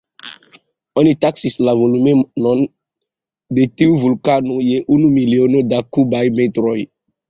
[1.01, 2.65] Oni taksis la volumenon
[3.61, 6.79] de tiu vulkano je unu miliono da kubaj metroj.